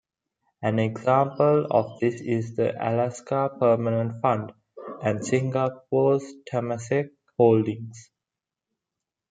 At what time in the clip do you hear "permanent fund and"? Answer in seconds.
3.59-5.23